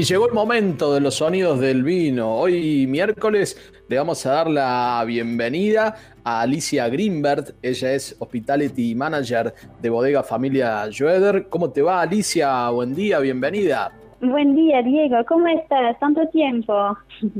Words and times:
Y 0.00 0.04
llegó 0.04 0.26
el 0.26 0.32
momento 0.32 0.94
de 0.94 1.00
los 1.00 1.16
sonidos 1.16 1.60
del 1.60 1.82
vino. 1.82 2.34
Hoy 2.34 2.86
miércoles 2.86 3.58
le 3.86 3.98
vamos 3.98 4.24
a 4.24 4.30
dar 4.30 4.48
la 4.48 5.04
bienvenida 5.06 5.94
a 6.24 6.40
Alicia 6.40 6.88
Greenberg. 6.88 7.54
Ella 7.60 7.92
es 7.92 8.16
Hospitality 8.18 8.94
Manager 8.94 9.52
de 9.82 9.90
Bodega 9.90 10.22
Familia 10.22 10.88
Joeder. 10.90 11.48
¿Cómo 11.50 11.68
te 11.70 11.82
va 11.82 12.00
Alicia? 12.00 12.70
Buen 12.70 12.94
día, 12.94 13.18
bienvenida. 13.18 13.99
Buen 14.20 14.54
día, 14.54 14.82
Diego. 14.82 15.16
¿Cómo 15.26 15.46
estás? 15.46 15.98
Tanto 15.98 16.28
tiempo. 16.28 16.74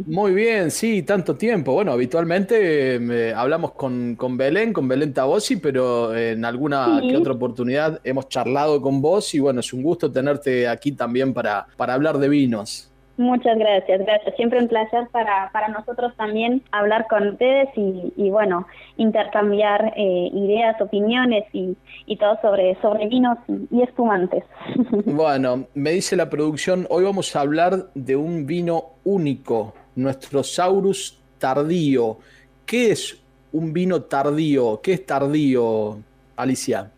Muy 0.06 0.32
bien, 0.32 0.70
sí, 0.70 1.02
tanto 1.02 1.36
tiempo. 1.36 1.74
Bueno, 1.74 1.92
habitualmente 1.92 2.96
eh, 2.96 3.34
hablamos 3.34 3.72
con, 3.72 4.16
con, 4.16 4.38
Belén, 4.38 4.72
con 4.72 4.88
Belén 4.88 5.12
Tabosi, 5.12 5.56
pero 5.56 6.16
en 6.16 6.42
alguna 6.42 7.02
que 7.06 7.16
otra 7.18 7.34
oportunidad 7.34 8.00
hemos 8.02 8.30
charlado 8.30 8.80
con 8.80 9.02
vos 9.02 9.34
y 9.34 9.40
bueno, 9.40 9.60
es 9.60 9.74
un 9.74 9.82
gusto 9.82 10.10
tenerte 10.10 10.66
aquí 10.66 10.92
también 10.92 11.34
para, 11.34 11.66
para 11.76 11.92
hablar 11.92 12.16
de 12.16 12.30
vinos. 12.30 12.89
Muchas 13.20 13.58
gracias, 13.58 14.00
gracias. 14.00 14.34
Siempre 14.36 14.60
un 14.60 14.68
placer 14.68 15.06
para, 15.12 15.50
para 15.52 15.68
nosotros 15.68 16.16
también 16.16 16.62
hablar 16.72 17.06
con 17.06 17.28
ustedes 17.28 17.68
y, 17.76 18.14
y 18.16 18.30
bueno, 18.30 18.66
intercambiar 18.96 19.92
eh, 19.94 20.30
ideas, 20.32 20.80
opiniones 20.80 21.44
y, 21.52 21.76
y, 22.06 22.16
todo 22.16 22.38
sobre, 22.40 22.80
sobre 22.80 23.08
vinos 23.08 23.36
y, 23.70 23.82
espumantes. 23.82 24.42
Bueno, 25.04 25.66
me 25.74 25.90
dice 25.90 26.16
la 26.16 26.30
producción, 26.30 26.86
hoy 26.88 27.04
vamos 27.04 27.36
a 27.36 27.40
hablar 27.40 27.90
de 27.94 28.16
un 28.16 28.46
vino 28.46 28.84
único, 29.04 29.74
nuestro 29.96 30.42
Saurus 30.42 31.20
tardío. 31.36 32.16
¿Qué 32.64 32.92
es 32.92 33.22
un 33.52 33.74
vino 33.74 34.00
tardío? 34.04 34.80
¿Qué 34.82 34.94
es 34.94 35.04
tardío, 35.04 35.98
Alicia? 36.36 36.90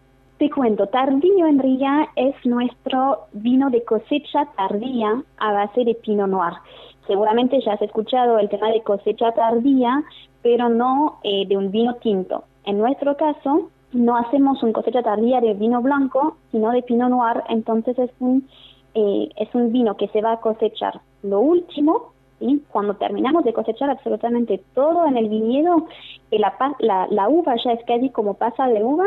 Te 0.43 0.51
cuento, 0.51 0.89
tardío 0.89 1.47
en 1.47 1.61
es 2.17 2.35
nuestro 2.45 3.27
vino 3.33 3.71
de 3.71 3.85
cosecha 3.85 4.49
tardía 4.57 5.23
a 5.39 5.53
base 5.53 5.85
de 5.85 5.95
Pinot 5.95 6.27
Noir. 6.27 6.55
Seguramente 7.07 7.61
ya 7.65 7.75
has 7.75 7.83
escuchado 7.83 8.41
el 8.41 8.49
tema 8.49 8.73
de 8.73 8.83
cosecha 8.83 9.31
tardía, 9.31 10.03
pero 10.43 10.69
no 10.69 11.21
eh, 11.23 11.47
de 11.47 11.57
un 11.57 11.71
vino 11.71 11.95
tinto. 12.03 12.43
En 12.65 12.79
nuestro 12.79 13.17
caso, 13.17 13.71
no 13.93 14.17
hacemos 14.17 14.61
un 14.65 14.73
cosecha 14.73 15.01
tardía 15.05 15.41
de 15.41 15.55
vino 15.55 15.81
blanco, 15.81 16.39
sino 16.51 16.73
de 16.73 16.83
Pinot 16.83 17.11
Noir, 17.11 17.45
entonces 17.49 17.97
es 18.01 18.11
un, 18.19 18.49
eh, 18.95 19.29
es 19.37 19.55
un 19.55 19.71
vino 19.71 19.97
que 19.97 20.09
se 20.09 20.23
va 20.23 20.33
a 20.33 20.41
cosechar 20.41 21.03
lo 21.23 21.39
último 21.39 22.11
cuando 22.71 22.95
terminamos 22.95 23.45
de 23.45 23.53
cosechar 23.53 23.91
absolutamente 23.91 24.61
todo 24.75 25.07
en 25.07 25.17
el 25.17 25.29
viñedo, 25.29 25.87
la, 26.31 26.53
la, 26.81 27.07
la, 27.09 27.29
uva 27.29 27.55
ya 27.65 27.73
es 27.73 27.85
casi 27.85 28.11
como 28.11 28.35
pasa 28.35 28.67
de 28.67 28.83
uva, 28.83 29.07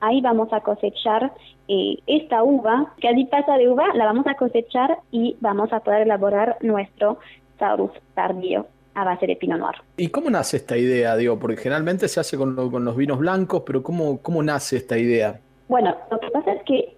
ahí 0.00 0.20
vamos 0.20 0.52
a 0.52 0.60
cosechar 0.60 1.32
eh, 1.68 1.98
esta 2.06 2.42
uva, 2.42 2.94
que 2.98 3.08
allí 3.08 3.26
pasa 3.26 3.56
de 3.56 3.68
uva, 3.68 3.86
la 3.94 4.04
vamos 4.04 4.26
a 4.26 4.34
cosechar 4.34 4.98
y 5.10 5.36
vamos 5.40 5.72
a 5.72 5.80
poder 5.80 6.02
elaborar 6.02 6.56
nuestro 6.60 7.18
Taurus 7.58 7.92
tardío 8.14 8.66
a 8.94 9.04
base 9.04 9.26
de 9.26 9.36
Pinot 9.36 9.58
Noir. 9.58 9.76
¿Y 9.96 10.08
cómo 10.08 10.30
nace 10.30 10.56
esta 10.56 10.76
idea, 10.76 11.16
digo? 11.16 11.38
Porque 11.38 11.56
generalmente 11.56 12.08
se 12.08 12.20
hace 12.20 12.36
con, 12.36 12.70
con 12.70 12.84
los 12.84 12.96
vinos 12.96 13.18
blancos, 13.18 13.62
pero 13.64 13.82
¿cómo, 13.82 14.20
¿cómo 14.22 14.42
nace 14.42 14.76
esta 14.76 14.98
idea? 14.98 15.40
Bueno, 15.68 15.94
lo 16.10 16.18
que 16.18 16.30
pasa 16.30 16.52
es 16.52 16.62
que 16.64 16.97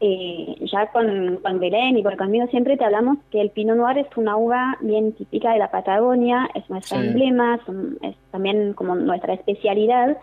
eh, 0.00 0.54
ya 0.70 0.86
con, 0.92 1.38
con 1.42 1.58
Belén 1.58 1.98
y 1.98 2.04
conmigo 2.04 2.46
siempre 2.48 2.76
te 2.76 2.84
hablamos 2.84 3.18
que 3.30 3.40
el 3.40 3.50
Pinot 3.50 3.76
Noir 3.76 3.98
es 3.98 4.06
una 4.16 4.36
uva 4.36 4.76
bien 4.80 5.12
típica 5.12 5.52
de 5.52 5.58
la 5.58 5.72
Patagonia, 5.72 6.48
es 6.54 6.68
nuestro 6.70 7.00
emblema, 7.00 7.58
es 8.02 8.16
también 8.30 8.74
como 8.74 8.94
nuestra 8.94 9.34
especialidad. 9.34 10.16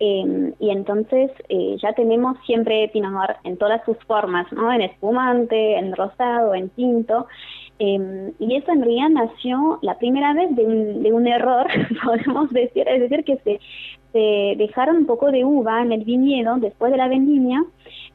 Eh, 0.00 0.54
y 0.60 0.70
entonces 0.70 1.30
eh, 1.48 1.76
ya 1.82 1.92
tenemos 1.92 2.38
siempre 2.46 2.88
Pinot 2.92 3.12
Noir 3.12 3.36
en 3.44 3.58
todas 3.58 3.84
sus 3.84 3.98
formas, 4.06 4.50
¿no? 4.52 4.72
En 4.72 4.80
espumante, 4.80 5.76
en 5.76 5.94
rosado, 5.94 6.54
en 6.54 6.70
tinto. 6.70 7.26
Eh, 7.78 8.32
y 8.38 8.56
eso 8.56 8.72
en 8.72 8.82
realidad 8.82 9.08
nació 9.10 9.78
la 9.82 9.98
primera 9.98 10.34
vez 10.34 10.54
de 10.56 10.64
un, 10.64 11.02
de 11.02 11.12
un 11.12 11.26
error, 11.26 11.66
podemos 12.04 12.50
decir, 12.50 12.88
es 12.88 13.00
decir, 13.00 13.24
que 13.24 13.36
se, 13.38 13.60
se 14.12 14.54
dejaron 14.56 14.96
un 14.98 15.06
poco 15.06 15.30
de 15.30 15.44
uva 15.44 15.82
en 15.82 15.92
el 15.92 16.04
viñedo 16.04 16.56
después 16.56 16.90
de 16.90 16.98
la 16.98 17.08
vendimia 17.08 17.64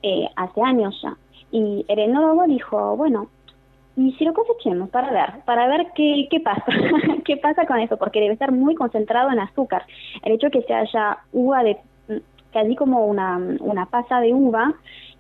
eh, 0.02 0.28
hace 0.36 0.62
años 0.62 1.00
ya. 1.02 1.16
Y 1.52 1.86
el 1.88 2.00
enólogo 2.00 2.46
dijo, 2.46 2.98
bueno, 2.98 3.30
y 3.96 4.12
si 4.14 4.26
lo 4.26 4.34
cosechemos 4.34 4.90
para 4.90 5.12
ver, 5.12 5.44
para 5.46 5.68
ver 5.68 5.88
qué, 5.96 6.28
qué 6.30 6.40
pasa, 6.40 6.66
qué 7.26 7.38
pasa 7.38 7.66
con 7.66 7.80
eso, 7.80 7.98
porque 7.98 8.20
debe 8.20 8.34
estar 8.34 8.52
muy 8.52 8.76
concentrado 8.76 9.32
en 9.32 9.40
azúcar. 9.40 9.86
El 10.24 10.34
hecho 10.34 10.48
de 10.48 10.52
que 10.52 10.64
se 10.64 10.74
haya 10.74 11.20
uva 11.32 11.64
de 11.64 11.78
casi 12.52 12.76
como 12.76 13.06
una, 13.06 13.38
una 13.60 13.86
pasa 13.88 14.20
de 14.20 14.34
uva, 14.34 14.74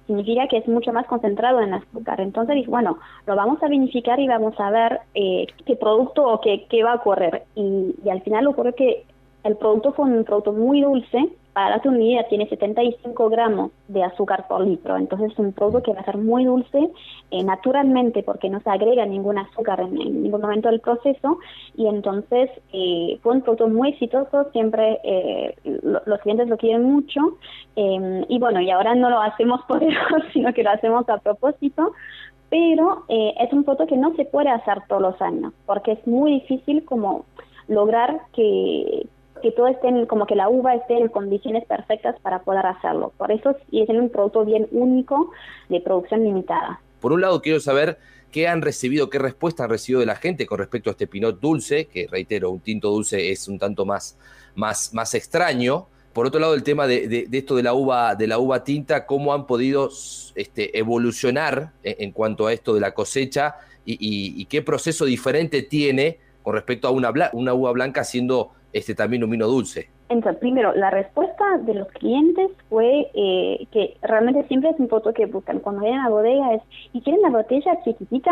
significa 0.07 0.47
que 0.47 0.57
es 0.57 0.67
mucho 0.67 0.91
más 0.91 1.05
concentrado 1.07 1.61
en 1.61 1.73
azúcar. 1.73 2.21
Entonces, 2.21 2.65
bueno, 2.67 2.97
lo 3.25 3.35
vamos 3.35 3.61
a 3.63 3.67
vinificar 3.67 4.19
y 4.19 4.27
vamos 4.27 4.59
a 4.59 4.69
ver 4.69 4.99
eh, 5.13 5.47
qué 5.65 5.75
producto 5.75 6.25
o 6.25 6.41
qué, 6.41 6.65
qué 6.69 6.83
va 6.83 6.93
a 6.93 6.95
ocurrir. 6.95 7.41
Y, 7.55 7.95
y 8.03 8.09
al 8.09 8.21
final 8.21 8.47
ocurre 8.47 8.73
que 8.73 9.05
el 9.43 9.57
producto 9.57 9.93
fue 9.93 10.05
un 10.05 10.23
producto 10.23 10.53
muy 10.53 10.81
dulce. 10.81 11.29
Para 11.53 11.69
darte 11.69 11.87
una 11.87 12.01
idea, 12.01 12.27
tiene 12.27 12.49
75 12.49 13.29
gramos 13.29 13.71
de 13.87 14.03
azúcar 14.03 14.47
por 14.47 14.65
litro. 14.65 14.97
Entonces 14.97 15.31
es 15.31 15.37
un 15.39 15.53
producto 15.53 15.83
que 15.83 15.93
va 15.93 16.01
a 16.01 16.05
ser 16.05 16.17
muy 16.17 16.45
dulce 16.45 16.89
eh, 17.29 17.43
naturalmente 17.43 18.23
porque 18.23 18.49
no 18.49 18.59
se 18.61 18.71
agrega 18.71 19.05
ningún 19.05 19.37
azúcar 19.37 19.81
en, 19.81 19.93
ningún 19.93 20.41
momento 20.41 20.69
del 20.69 20.79
proceso. 20.79 21.37
Y 21.75 21.85
entonces 21.85 22.49
eh, 22.71 23.19
fue 23.21 23.33
un 23.33 23.41
producto 23.41 23.67
muy 23.67 23.89
exitoso. 23.89 24.49
Siempre 24.51 24.99
eh, 25.03 25.55
lo, 25.63 26.01
los 26.05 26.19
clientes 26.21 26.47
lo 26.47 26.57
quieren 26.57 26.83
mucho. 26.83 27.37
Eh, 27.75 28.25
y 28.29 28.39
bueno, 28.39 28.59
y 28.59 28.71
ahora 28.71 28.95
no 28.95 29.11
lo 29.11 29.21
hacemos 29.21 29.61
por 29.67 29.83
eso, 29.83 29.99
sino 30.33 30.53
que 30.53 30.63
lo 30.63 30.71
hacemos 30.71 31.07
a 31.07 31.19
propósito 31.19 31.91
pero 32.53 33.05
eh, 33.09 33.33
es 33.39 33.51
un 33.51 33.63
producto 33.63 33.87
que 33.87 33.97
no 33.97 34.15
se 34.15 34.25
puede 34.25 34.49
hacer 34.49 34.83
todos 34.87 35.01
los 35.01 35.19
años, 35.23 35.53
porque 35.65 35.93
es 35.93 36.05
muy 36.05 36.33
difícil 36.33 36.85
como 36.85 37.25
lograr 37.67 38.21
que, 38.31 39.07
que 39.43 39.51
todo 39.51 39.67
esté 39.67 39.89
en, 39.89 40.07
como 40.07 40.25
que 40.25 40.35
la 40.35 40.49
uva 40.49 40.73
esté 40.73 40.97
en 40.97 41.09
condiciones 41.09 41.65
perfectas 41.65 42.15
para 42.21 42.39
poder 42.39 42.65
hacerlo. 42.65 43.13
Por 43.17 43.31
eso 43.31 43.55
es 43.71 43.89
un 43.89 44.09
producto 44.09 44.45
bien 44.45 44.67
único 44.71 45.31
de 45.69 45.81
producción 45.81 46.23
limitada. 46.23 46.81
Por 47.01 47.11
un 47.11 47.21
lado 47.21 47.41
quiero 47.41 47.59
saber 47.59 47.99
qué 48.31 48.47
han 48.47 48.61
recibido, 48.61 49.09
qué 49.09 49.19
respuesta 49.19 49.65
han 49.65 49.69
recibido 49.69 49.99
de 49.99 50.05
la 50.05 50.15
gente 50.15 50.45
con 50.47 50.57
respecto 50.57 50.89
a 50.89 50.91
este 50.91 51.07
pinot 51.07 51.39
dulce, 51.39 51.85
que 51.85 52.07
reitero, 52.09 52.49
un 52.49 52.61
tinto 52.61 52.89
dulce 52.89 53.31
es 53.31 53.47
un 53.49 53.59
tanto 53.59 53.85
más, 53.85 54.17
más, 54.55 54.93
más 54.93 55.13
extraño. 55.13 55.87
Por 56.13 56.25
otro 56.25 56.39
lado, 56.39 56.53
el 56.53 56.63
tema 56.63 56.87
de, 56.87 57.07
de, 57.07 57.37
esto 57.37 57.55
de 57.55 57.63
la 57.63 57.73
uva, 57.73 58.15
de 58.15 58.27
la 58.27 58.39
uva 58.39 58.63
tinta, 58.63 59.05
cómo 59.05 59.33
han 59.33 59.45
podido 59.45 59.89
este, 60.35 60.77
evolucionar 60.77 61.73
en, 61.83 61.95
en, 61.99 62.11
cuanto 62.11 62.47
a 62.47 62.53
esto 62.53 62.73
de 62.73 62.79
la 62.79 62.93
cosecha 62.93 63.55
y, 63.83 63.93
y, 63.93 64.41
y, 64.41 64.45
qué 64.45 64.61
proceso 64.61 65.05
diferente 65.05 65.63
tiene 65.63 66.19
con 66.43 66.53
respecto 66.53 66.87
a 66.87 66.91
una, 66.91 67.11
una 67.33 67.53
uva 67.53 67.71
blanca 67.71 68.03
siendo 68.03 68.51
este 68.73 68.95
también 68.95 69.23
un 69.23 69.29
vino 69.29 69.47
dulce. 69.47 69.89
Entonces, 70.09 70.39
primero, 70.39 70.73
la 70.73 70.89
respuesta 70.89 71.57
de 71.59 71.73
los 71.75 71.87
clientes 71.89 72.51
fue 72.69 73.09
eh, 73.13 73.67
que 73.71 73.95
realmente 74.01 74.43
siempre 74.47 74.71
es 74.71 74.79
un 74.79 74.87
poco 74.87 75.13
que 75.13 75.25
buscan. 75.27 75.59
Cuando 75.59 75.81
vayan 75.81 75.99
a 75.99 76.03
la 76.03 76.09
bodega 76.09 76.53
es, 76.55 76.61
¿y 76.91 77.01
quieren 77.01 77.21
la 77.21 77.29
botella 77.29 77.81
chiquitita? 77.83 78.31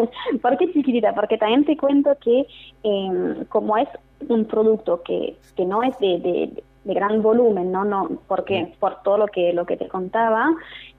¿Por 0.42 0.56
qué 0.58 0.72
chiquitita? 0.72 1.14
Porque 1.14 1.38
también 1.38 1.64
te 1.64 1.76
cuento 1.76 2.16
que 2.20 2.46
eh, 2.82 3.44
como 3.48 3.76
es 3.76 3.88
un 4.28 4.44
producto 4.46 5.02
que, 5.02 5.36
que 5.56 5.64
no 5.64 5.82
es 5.82 5.98
de, 5.98 6.18
de, 6.18 6.62
de 6.84 6.94
gran 6.94 7.22
volumen, 7.22 7.70
no, 7.70 7.84
no, 7.84 8.08
porque 8.28 8.72
por 8.80 9.02
todo 9.02 9.18
lo 9.18 9.26
que 9.26 9.52
lo 9.52 9.66
que 9.66 9.76
te 9.76 9.88
contaba, 9.88 10.50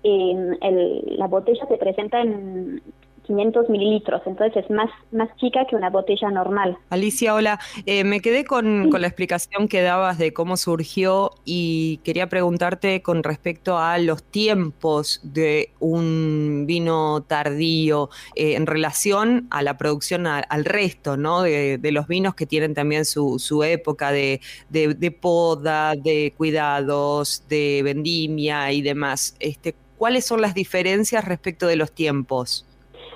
eh, 0.04 0.57
el, 0.62 1.16
la 1.18 1.28
botella 1.28 1.66
se 1.68 1.78
presenta 1.78 2.22
en 2.22 2.81
500 3.24 3.70
mililitros, 3.70 4.22
entonces 4.25 4.64
es 4.64 4.70
más, 4.70 4.90
más 5.12 5.30
chica 5.38 5.66
que 5.70 5.75
una 5.75 5.90
botella 5.90 6.30
normal. 6.30 6.78
Alicia, 6.90 7.34
hola. 7.34 7.60
Eh, 7.86 8.04
me 8.04 8.20
quedé 8.20 8.46
con, 8.46 8.84
sí. 8.86 8.90
con, 8.90 9.02
la 9.02 9.08
explicación 9.08 9.68
que 9.68 9.81
dabas 9.81 10.18
de 10.18 10.34
cómo 10.34 10.58
surgió 10.58 11.31
y 11.46 11.98
quería 12.04 12.28
preguntarte 12.28 13.02
con 13.02 13.24
respecto 13.24 13.78
a 13.78 13.98
los 13.98 14.24
tiempos 14.24 15.22
de 15.24 15.72
un 15.80 16.66
vino 16.68 17.24
tardío 17.24 18.10
eh, 18.36 18.56
en 18.56 18.66
relación 18.68 19.48
a 19.50 19.62
la 19.62 19.78
producción 19.78 20.28
a, 20.28 20.40
al 20.40 20.66
resto, 20.66 21.18
¿no? 21.18 21.42
De, 21.42 21.78
de, 21.78 21.92
los 21.92 22.08
vinos 22.08 22.36
que 22.36 22.46
tienen 22.46 22.74
también 22.74 23.06
su, 23.06 23.40
su 23.40 23.64
época 23.64 24.12
de, 24.12 24.42
de, 24.70 24.94
de, 24.94 25.12
poda, 25.12 25.96
de 25.96 26.34
cuidados, 26.36 27.44
de 27.48 27.81
vendimia 27.84 28.72
y 28.72 28.81
demás. 28.81 29.36
Este, 29.40 29.75
¿Cuáles 29.98 30.25
son 30.25 30.42
las 30.42 30.54
diferencias 30.54 31.24
respecto 31.24 31.68
de 31.68 31.75
los 31.75 31.92
tiempos? 31.92 32.66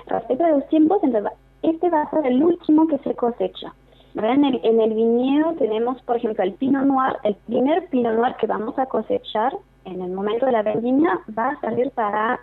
Respecto 0.08 0.44
a 0.44 0.50
los 0.50 0.68
tiempos, 0.68 1.00
este 1.62 1.90
va 1.90 2.02
a 2.02 2.10
ser 2.10 2.26
el 2.26 2.42
último 2.42 2.86
que 2.88 2.98
se 2.98 3.14
cosecha. 3.14 3.72
En 4.14 4.44
el, 4.80 4.94
viñedo 4.94 5.52
tenemos, 5.54 6.00
por 6.02 6.16
ejemplo, 6.16 6.42
el 6.42 6.54
Pinot 6.54 6.84
Noir, 6.84 7.16
el 7.22 7.34
primer 7.46 7.88
Pinot 7.88 8.14
Noir 8.14 8.34
que 8.40 8.46
vamos 8.46 8.76
a 8.78 8.86
cosechar 8.86 9.56
en 9.84 10.02
el 10.02 10.10
momento 10.10 10.46
de 10.46 10.52
la 10.52 10.62
vendimia 10.62 11.20
va 11.38 11.50
a 11.50 11.60
servir 11.60 11.90
para 11.92 12.40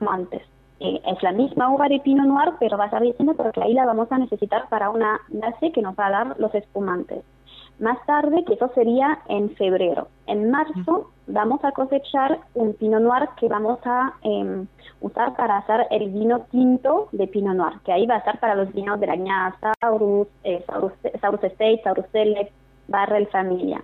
antes. 0.00 0.42
Eh, 0.80 1.00
es 1.06 1.22
la 1.22 1.32
misma 1.32 1.70
uva 1.70 1.88
de 1.88 2.00
Pinot 2.00 2.26
Noir, 2.26 2.52
pero 2.60 2.78
va 2.78 2.84
a 2.84 2.90
ser 2.90 3.02
distinta 3.02 3.34
porque 3.34 3.62
ahí 3.62 3.74
la 3.74 3.86
vamos 3.86 4.10
a 4.12 4.18
necesitar 4.18 4.68
para 4.68 4.90
una 4.90 5.20
base 5.28 5.72
que 5.72 5.82
nos 5.82 5.98
va 5.98 6.06
a 6.06 6.10
dar 6.10 6.40
los 6.40 6.54
espumantes. 6.54 7.24
Más 7.80 7.98
tarde, 8.06 8.44
que 8.44 8.54
eso 8.54 8.70
sería 8.74 9.20
en 9.28 9.50
febrero. 9.50 10.08
En 10.26 10.50
marzo 10.50 11.10
vamos 11.28 11.64
a 11.64 11.72
cosechar 11.72 12.40
un 12.54 12.74
Pinot 12.74 13.02
Noir 13.02 13.28
que 13.38 13.48
vamos 13.48 13.78
a 13.84 14.14
em, 14.22 14.66
usar 15.00 15.36
para 15.36 15.58
hacer 15.58 15.86
el 15.90 16.10
vino 16.10 16.40
tinto 16.50 17.08
de 17.12 17.26
Pinot 17.28 17.54
Noir, 17.54 17.74
que 17.84 17.92
ahí 17.92 18.06
va 18.06 18.16
a 18.16 18.18
estar 18.18 18.40
para 18.40 18.54
los 18.54 18.72
vinos 18.72 18.98
de 18.98 19.06
la 19.06 19.16
ña 19.16 19.54
Saurus, 19.80 20.26
eh, 20.42 20.64
Saurus, 20.66 20.92
Saurus 21.20 21.44
Estate, 21.44 21.80
Saurus 21.84 22.06
Select, 22.12 22.52
Barrel 22.88 23.26
Familia. 23.28 23.82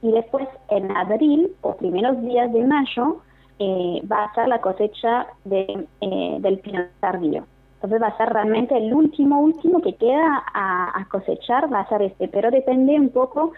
Y 0.00 0.12
después, 0.12 0.48
en 0.68 0.96
abril 0.96 1.52
o 1.62 1.76
primeros 1.76 2.20
días 2.22 2.52
de 2.52 2.64
mayo, 2.64 3.20
eh, 3.58 4.02
va 4.10 4.24
a 4.24 4.34
ser 4.34 4.48
la 4.48 4.60
cosecha 4.60 5.26
de, 5.44 5.86
eh, 6.00 6.36
del 6.40 6.58
Pinot 6.60 6.88
tardío. 7.00 7.44
Entonces 7.74 8.02
va 8.02 8.08
a 8.08 8.16
ser 8.16 8.28
realmente 8.30 8.76
el 8.76 8.92
último, 8.92 9.40
último 9.40 9.80
que 9.80 9.94
queda 9.94 10.42
a, 10.52 11.06
cosechar, 11.10 11.72
va 11.72 11.80
a 11.80 11.88
ser 11.88 12.02
este, 12.02 12.26
pero 12.26 12.50
depende 12.50 12.98
un 12.98 13.10
poco, 13.10 13.52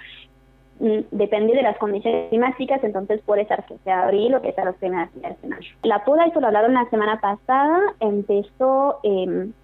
mm, 0.78 0.98
depende 1.10 1.54
de 1.54 1.62
las 1.62 1.78
condiciones 1.78 2.28
climáticas, 2.28 2.84
entonces 2.84 3.22
puede 3.24 3.46
ser 3.46 3.64
que 3.64 3.78
sea 3.78 4.02
abril 4.02 4.34
o 4.34 4.42
que 4.42 4.52
sea 4.52 4.66
los 4.66 4.76
primeros 4.76 5.12
días 5.14 5.40
de 5.40 5.48
mayo. 5.48 5.74
La 5.82 6.04
poda, 6.04 6.26
eso 6.26 6.38
lo 6.38 6.48
hablaron 6.48 6.74
la 6.74 6.88
semana 6.90 7.18
pasada, 7.18 7.80
empezó 8.00 9.00
em, 9.02 9.54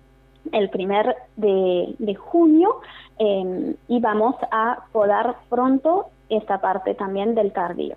el 0.53 0.71
primer 0.71 1.15
de, 1.37 2.15
junio 2.15 2.81
em, 3.19 3.75
y 3.89 4.01
vamos 4.01 4.37
a 4.51 4.85
podar 4.93 5.37
pronto 5.51 6.07
esta 6.31 6.63
parte 6.63 6.95
también 6.95 7.35
del 7.35 7.53
tardío. 7.53 7.97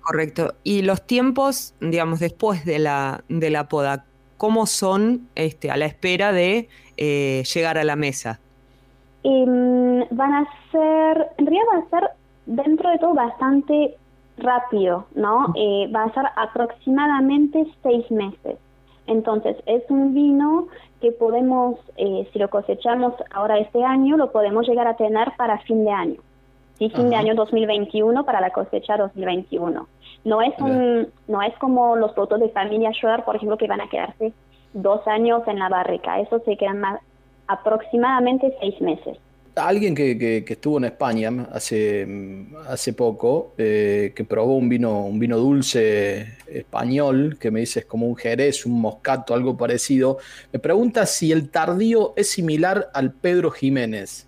Correcto. 0.00 0.54
Y 0.64 0.82
los 0.82 1.06
tiempos, 1.06 1.74
digamos, 1.80 2.20
después 2.20 2.64
de 2.64 2.78
la, 2.78 3.24
de 3.28 3.50
la 3.50 3.68
poda, 3.68 4.04
cómo 4.38 4.66
son 4.66 5.28
este, 5.34 5.70
a 5.70 5.76
la 5.76 5.86
espera 5.86 6.32
de 6.32 6.68
eh, 6.96 7.42
llegar 7.54 7.76
a 7.76 7.84
la 7.84 7.96
mesa? 7.96 8.40
Em, 9.24 10.06
van 10.10 10.32
a 10.32 10.48
ser, 10.72 11.28
en 11.36 11.46
realidad 11.46 11.64
va 11.74 11.78
a 11.78 11.90
ser 11.90 12.10
dentro 12.46 12.90
de 12.90 12.98
todo 12.98 13.14
bastante 13.14 13.96
rápido, 14.38 15.06
¿no? 15.14 15.52
Eh, 15.56 15.90
va 15.94 16.04
a 16.04 16.14
ser 16.14 16.24
aproximadamente 16.36 17.66
seis 17.82 18.10
meses. 18.10 18.58
Entonces, 19.06 19.56
es 19.66 19.82
un 19.90 20.14
vino 20.14 20.68
que 21.00 21.12
podemos, 21.12 21.78
eh, 21.96 22.28
si 22.32 22.38
lo 22.38 22.48
cosechamos 22.48 23.14
ahora 23.32 23.58
este 23.58 23.82
año, 23.82 24.16
lo 24.16 24.30
podemos 24.30 24.66
llegar 24.68 24.86
a 24.86 24.96
tener 24.96 25.32
para 25.36 25.58
fin 25.60 25.84
de 25.84 25.90
año. 25.90 26.20
¿Sí? 26.78 26.90
Fin 26.90 27.10
de 27.10 27.16
año 27.16 27.34
2021 27.34 28.24
para 28.24 28.40
la 28.40 28.50
cosecha 28.50 28.96
2021. 28.96 29.86
No 30.24 30.42
es, 30.42 30.58
un, 30.58 31.08
no 31.28 31.42
es 31.42 31.54
como 31.58 31.96
los 31.96 32.12
productos 32.12 32.40
de 32.40 32.48
familia 32.50 32.92
Schroeder, 32.92 33.24
por 33.24 33.36
ejemplo, 33.36 33.56
que 33.56 33.66
van 33.66 33.80
a 33.80 33.88
quedarse 33.88 34.32
dos 34.72 35.06
años 35.06 35.42
en 35.46 35.58
la 35.58 35.68
barrica. 35.68 36.20
Eso 36.20 36.40
se 36.44 36.56
quedan 36.56 36.80
más, 36.80 37.00
aproximadamente 37.46 38.54
seis 38.60 38.80
meses. 38.80 39.16
Alguien 39.56 39.96
que, 39.96 40.16
que, 40.16 40.44
estuvo 40.46 40.78
en 40.78 40.84
España 40.84 41.48
hace, 41.52 42.06
hace 42.68 42.92
poco, 42.92 43.54
eh, 43.58 44.12
que 44.14 44.24
probó 44.24 44.54
un 44.54 44.68
vino, 44.68 45.04
un 45.04 45.18
vino 45.18 45.36
dulce 45.36 46.36
español, 46.46 47.36
que 47.40 47.50
me 47.50 47.60
dice 47.60 47.80
es 47.80 47.86
como 47.86 48.06
un 48.06 48.14
jerez, 48.14 48.66
un 48.66 48.80
moscato, 48.80 49.34
algo 49.34 49.56
parecido, 49.56 50.18
me 50.52 50.60
pregunta 50.60 51.06
si 51.06 51.32
el 51.32 51.50
tardío 51.50 52.12
es 52.14 52.30
similar 52.30 52.88
al 52.94 53.12
Pedro 53.12 53.50
Jiménez. 53.50 54.27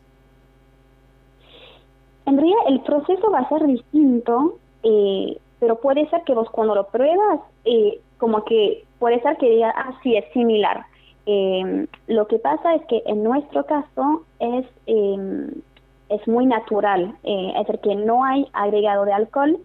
En 2.30 2.36
realidad 2.38 2.60
el 2.68 2.80
proceso 2.80 3.30
va 3.30 3.40
a 3.40 3.48
ser 3.48 3.66
distinto. 3.66 4.54
Eh, 4.82 5.36
pero 5.60 5.76
puede 5.76 6.08
ser 6.08 6.22
que 6.24 6.34
vos 6.34 6.50
cuando 6.50 6.74
lo 6.74 6.88
pruebas, 6.88 7.40
eh, 7.64 8.00
como 8.18 8.44
que 8.44 8.84
puede 8.98 9.20
ser 9.20 9.36
que 9.36 9.50
diga, 9.50 9.72
ah, 9.76 9.92
sí, 10.02 10.16
es 10.16 10.24
similar. 10.32 10.86
Eh, 11.26 11.86
lo 12.08 12.26
que 12.26 12.38
pasa 12.38 12.74
es 12.74 12.84
que 12.86 13.02
en 13.06 13.22
nuestro 13.22 13.64
caso 13.66 14.22
es, 14.40 14.66
em, 14.86 15.50
es 16.08 16.26
muy 16.26 16.46
natural, 16.46 17.14
eh, 17.22 17.52
es 17.56 17.66
decir, 17.66 17.80
que 17.82 17.94
no 17.94 18.24
hay 18.24 18.48
agregado 18.54 19.04
de 19.04 19.12
alcohol, 19.12 19.58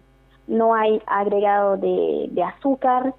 no 0.46 0.74
hay 0.74 1.02
agregado 1.06 1.76
de, 1.76 2.30
azúcar, 2.44 3.14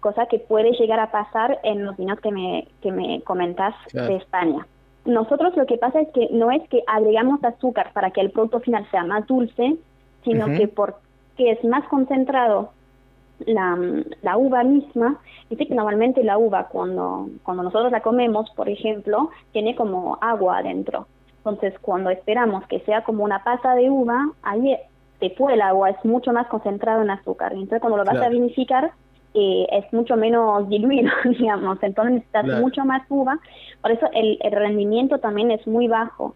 cosa 0.00 0.26
que 0.26 0.38
puede 0.38 0.72
llegar 0.72 1.00
a 1.00 1.10
pasar 1.10 1.58
en 1.62 1.86
los 1.86 1.96
vinos 1.96 2.20
que 2.20 2.30
me, 2.30 2.68
que 2.82 2.92
me 2.92 3.22
comentas 3.22 3.74
de 3.90 4.16
España. 4.16 4.66
Nosotros 5.04 5.56
lo 5.56 5.66
que 5.66 5.78
pasa 5.78 6.00
es 6.00 6.08
que 6.10 6.28
no 6.30 6.50
es 6.50 6.62
que 6.68 6.82
agregamos 6.86 7.42
azúcar 7.42 7.92
para 7.92 8.10
que 8.10 8.20
el 8.20 8.30
producto 8.30 8.60
final 8.60 8.86
sea 8.90 9.04
más 9.04 9.26
dulce, 9.26 9.76
sino 10.24 10.46
que 10.46 10.68
por 10.68 10.96
que 11.36 11.50
es 11.50 11.64
más 11.64 11.84
concentrado 11.88 12.70
la, 13.46 13.76
la, 14.22 14.36
uva 14.36 14.62
misma, 14.62 15.18
dice 15.50 15.66
que 15.66 15.74
normalmente 15.74 16.22
la 16.22 16.38
uva 16.38 16.68
cuando, 16.68 17.28
cuando 17.42 17.64
nosotros 17.64 17.90
la 17.90 18.00
comemos, 18.00 18.50
por 18.50 18.68
ejemplo, 18.68 19.30
tiene 19.52 19.74
como 19.74 20.18
agua 20.20 20.58
adentro. 20.58 21.06
Entonces, 21.38 21.74
cuando 21.80 22.10
esperamos 22.10 22.64
que 22.68 22.80
sea 22.80 23.02
como 23.02 23.24
una 23.24 23.42
pasa 23.42 23.74
de 23.74 23.90
uva, 23.90 24.30
ahí 24.42 24.76
se 25.18 25.30
fue 25.30 25.54
el 25.54 25.62
agua, 25.62 25.90
es 25.90 26.04
mucho 26.04 26.32
más 26.32 26.46
concentrado 26.46 27.02
en 27.02 27.10
azúcar. 27.10 27.52
Entonces, 27.52 27.80
cuando 27.80 27.96
lo 27.96 28.04
vas 28.04 28.22
a 28.22 28.28
vinificar, 28.28 28.92
eh, 29.34 29.66
es 29.70 29.92
mucho 29.92 30.16
menos 30.16 30.68
diluido, 30.68 31.10
digamos. 31.38 31.82
Entonces, 31.82 32.14
necesitas 32.14 32.60
mucho 32.60 32.84
más 32.84 33.02
uva. 33.08 33.38
Por 33.80 33.90
eso 33.90 34.06
el, 34.12 34.38
el 34.40 34.52
rendimiento 34.52 35.18
también 35.18 35.50
es 35.50 35.66
muy 35.66 35.88
bajo 35.88 36.34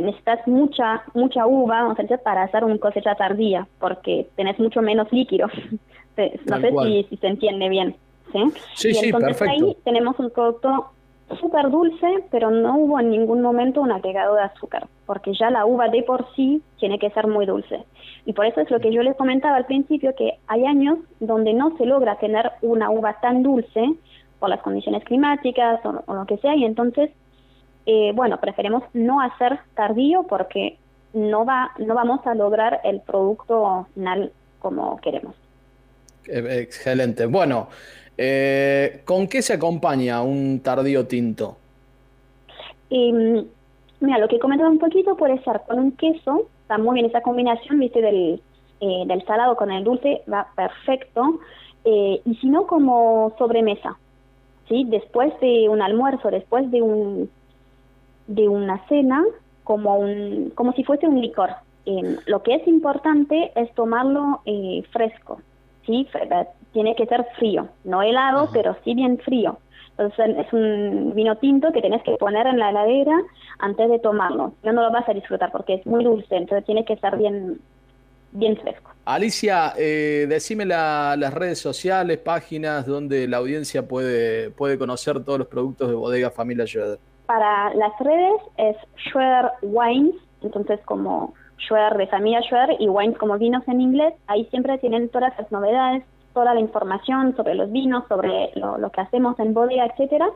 necesitas 0.00 0.46
mucha 0.46 1.02
mucha 1.14 1.46
uva, 1.46 1.82
vamos 1.82 1.98
a 1.98 2.02
decir, 2.02 2.18
para 2.18 2.42
hacer 2.42 2.64
una 2.64 2.78
cosecha 2.78 3.14
tardía, 3.14 3.66
porque 3.78 4.26
tenés 4.36 4.58
mucho 4.58 4.82
menos 4.82 5.10
líquido. 5.12 5.48
no 6.16 6.60
sé 6.60 7.06
si, 7.08 7.16
se 7.16 7.26
entiende 7.26 7.68
bien. 7.68 7.96
Sí, 8.32 8.40
sí, 8.74 8.90
y 8.92 9.04
entonces 9.06 9.40
ahí 9.42 9.76
tenemos 9.84 10.18
un 10.18 10.30
producto 10.30 10.90
súper 11.40 11.70
dulce, 11.70 12.24
pero 12.30 12.50
no 12.50 12.76
hubo 12.76 13.00
en 13.00 13.10
ningún 13.10 13.42
momento 13.42 13.80
un 13.80 13.92
agregado 13.92 14.34
de 14.34 14.42
azúcar, 14.42 14.86
porque 15.06 15.32
ya 15.34 15.50
la 15.50 15.66
uva 15.66 15.88
de 15.88 16.02
por 16.02 16.26
sí 16.34 16.62
tiene 16.78 16.98
que 16.98 17.10
ser 17.10 17.26
muy 17.26 17.46
dulce. 17.46 17.84
Y 18.26 18.32
por 18.32 18.46
eso 18.46 18.60
es 18.60 18.70
lo 18.70 18.80
que 18.80 18.92
yo 18.92 19.02
les 19.02 19.16
comentaba 19.16 19.56
al 19.56 19.66
principio, 19.66 20.14
que 20.14 20.38
hay 20.46 20.64
años 20.66 20.98
donde 21.20 21.52
no 21.52 21.76
se 21.76 21.86
logra 21.86 22.16
tener 22.18 22.50
una 22.62 22.90
uva 22.90 23.20
tan 23.20 23.42
dulce 23.42 23.94
por 24.38 24.48
las 24.48 24.60
condiciones 24.62 25.04
climáticas 25.04 25.80
o 25.84 26.14
lo 26.14 26.26
que 26.26 26.36
sea, 26.38 26.54
y 26.54 26.64
entonces 26.64 27.10
eh, 27.86 28.12
bueno, 28.14 28.40
preferimos 28.40 28.82
no 28.94 29.20
hacer 29.20 29.58
tardío 29.74 30.24
porque 30.24 30.78
no, 31.12 31.44
va, 31.44 31.72
no 31.78 31.94
vamos 31.94 32.26
a 32.26 32.34
lograr 32.34 32.80
el 32.84 33.00
producto 33.00 33.86
final 33.94 34.32
como 34.58 34.96
queremos. 35.00 35.34
Excelente. 36.26 37.26
Bueno, 37.26 37.68
eh, 38.18 39.02
¿con 39.04 39.28
qué 39.28 39.42
se 39.42 39.54
acompaña 39.54 40.22
un 40.22 40.60
tardío 40.60 41.06
tinto? 41.06 41.56
mira, 42.90 44.18
lo 44.18 44.28
que 44.28 44.38
comentaba 44.38 44.70
un 44.70 44.78
poquito 44.78 45.16
puede 45.16 45.42
ser 45.42 45.62
con 45.66 45.80
un 45.80 45.92
queso, 45.92 46.46
está 46.62 46.78
muy 46.78 46.94
bien 46.94 47.06
esa 47.06 47.22
combinación, 47.22 47.80
viste, 47.80 48.00
del, 48.00 48.40
del 48.80 49.24
salado 49.26 49.56
con 49.56 49.72
el 49.72 49.82
dulce, 49.82 50.22
va 50.32 50.46
perfecto. 50.54 51.40
y 51.84 52.34
si 52.40 52.46
no, 52.46 52.68
como 52.68 53.34
sobremesa, 53.36 53.98
¿sí? 54.68 54.84
Después 54.88 55.32
de 55.40 55.68
un 55.68 55.82
almuerzo, 55.82 56.30
después 56.30 56.70
de 56.70 56.82
un 56.82 57.28
de 58.26 58.48
una 58.48 58.86
cena 58.88 59.22
como, 59.64 59.98
un, 59.98 60.52
como 60.54 60.72
si 60.72 60.84
fuese 60.84 61.06
un 61.06 61.20
licor. 61.20 61.50
Eh, 61.86 62.16
lo 62.26 62.42
que 62.42 62.54
es 62.54 62.66
importante 62.66 63.52
es 63.54 63.72
tomarlo 63.74 64.40
eh, 64.46 64.82
fresco, 64.90 65.40
¿sí? 65.84 66.06
Tiene 66.74 66.94
que 66.94 67.06
ser 67.06 67.26
frío, 67.38 67.68
no 67.84 68.02
helado, 68.02 68.50
pero 68.52 68.76
sí 68.84 68.94
bien 68.94 69.16
frío. 69.18 69.58
Entonces 69.96 70.44
es 70.44 70.52
un 70.52 71.12
vino 71.14 71.36
tinto 71.36 71.72
que 71.72 71.80
tienes 71.80 72.02
que 72.02 72.16
poner 72.16 72.46
en 72.46 72.58
la 72.58 72.70
heladera 72.70 73.16
antes 73.60 73.88
de 73.88 73.98
tomarlo. 74.00 74.52
No, 74.62 74.72
no 74.72 74.82
lo 74.82 74.90
vas 74.90 75.08
a 75.08 75.14
disfrutar 75.14 75.50
porque 75.52 75.74
es 75.74 75.86
muy 75.86 76.04
dulce, 76.04 76.36
entonces 76.36 76.66
tiene 76.66 76.84
que 76.84 76.92
estar 76.92 77.16
bien, 77.16 77.60
bien 78.32 78.56
fresco. 78.56 78.90
Alicia, 79.04 79.74
eh, 79.78 80.26
decime 80.28 80.64
las 80.66 81.34
redes 81.34 81.60
sociales, 81.60 82.18
páginas 82.18 82.86
donde 82.86 83.28
la 83.28 83.36
audiencia 83.36 83.86
puede, 83.86 84.50
puede 84.50 84.78
conocer 84.78 85.22
todos 85.22 85.38
los 85.38 85.48
productos 85.48 85.88
de 85.88 85.94
Bodega 85.94 86.30
Familia 86.30 86.66
Schroeder. 86.66 86.98
Para 87.26 87.72
las 87.74 87.92
redes 88.00 88.40
es 88.56 88.76
Schroeder 89.08 89.52
Wines, 89.62 90.16
entonces 90.42 90.80
como 90.86 91.34
Schroeder 91.58 91.96
de 91.96 92.06
familia 92.08 92.42
Schroeder 92.42 92.76
y 92.80 92.88
Wines 92.88 93.16
como 93.18 93.38
vinos 93.38 93.62
en 93.68 93.80
inglés. 93.80 94.14
Ahí 94.26 94.46
siempre 94.46 94.76
tienen 94.78 95.08
todas 95.08 95.32
las 95.38 95.50
novedades, 95.52 96.02
toda 96.34 96.52
la 96.52 96.60
información 96.60 97.34
sobre 97.36 97.54
los 97.54 97.72
vinos, 97.72 98.04
sobre 98.08 98.50
lo, 98.56 98.90
que 98.90 99.00
hacemos 99.00 99.38
en 99.38 99.54
bodega, 99.54 99.86
etcétera. 99.86 100.28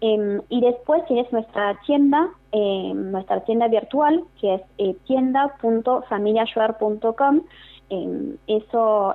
Em, 0.00 0.40
y 0.48 0.60
después 0.60 1.04
tienes 1.06 1.32
nuestra 1.32 1.78
tienda, 1.86 2.30
em, 2.50 3.12
nuestra 3.12 3.44
tienda 3.44 3.68
virtual, 3.68 4.24
que 4.40 4.54
es 4.54 4.62
eh, 4.78 4.96
tienda.familiaschroeder.com. 5.06 7.42
Em, 7.90 8.38
eso 8.46 9.14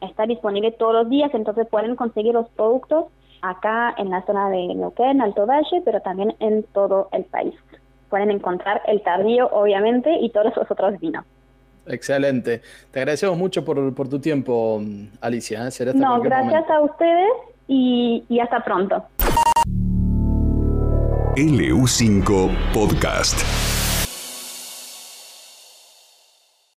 está 0.00 0.26
disponible 0.26 0.72
todos 0.72 0.92
los 0.94 1.08
días, 1.08 1.32
entonces 1.34 1.66
pueden 1.66 1.96
conseguir 1.96 2.34
los 2.34 2.48
productos 2.50 3.06
acá 3.40 3.94
en 3.98 4.10
la 4.10 4.24
zona 4.24 4.50
de 4.50 4.74
Neuquén, 4.74 5.20
Alto 5.20 5.46
Valle, 5.46 5.82
pero 5.84 6.00
también 6.00 6.36
en 6.38 6.62
todo 6.72 7.08
el 7.12 7.24
país. 7.24 7.54
Pueden 8.08 8.30
encontrar 8.30 8.82
el 8.86 9.02
tardío, 9.02 9.48
obviamente, 9.52 10.16
y 10.20 10.30
todos 10.30 10.56
los 10.56 10.70
otros 10.70 11.00
vinos. 11.00 11.24
Excelente. 11.86 12.62
Te 12.90 13.00
agradecemos 13.00 13.36
mucho 13.36 13.64
por, 13.64 14.08
tu 14.08 14.18
tiempo, 14.18 14.82
Alicia. 15.20 15.68
¿eh? 15.68 15.92
no, 15.94 16.20
gracias 16.20 16.68
a 16.70 16.80
ustedes 16.80 17.32
y, 17.68 18.24
y 18.28 18.40
hasta 18.40 18.62
pronto. 18.64 19.04
LU5 21.36 22.50
Podcast. 22.74 23.71